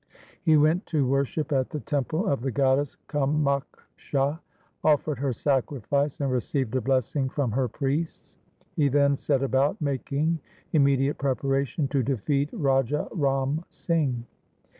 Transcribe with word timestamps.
He 0.41 0.57
went 0.57 0.87
to 0.87 1.05
worship 1.05 1.51
at 1.51 1.69
the 1.69 1.79
temple 1.79 2.25
of 2.25 2.41
the 2.41 2.49
goddess 2.49 2.97
Kamakhsha, 3.07 4.39
offered 4.83 5.19
her 5.19 5.31
sacrifice, 5.31 6.19
and 6.19 6.31
received 6.31 6.75
a 6.75 6.81
blessing 6.81 7.29
from 7.29 7.51
her 7.51 7.67
priests. 7.67 8.35
He 8.75 8.87
then 8.87 9.15
set 9.15 9.43
about 9.43 9.79
making 9.79 10.39
immediate 10.73 11.19
preparation 11.19 11.87
to 11.89 12.01
defeat 12.01 12.49
Raja 12.51 13.09
Ram 13.11 13.63
Singh. 13.69 14.25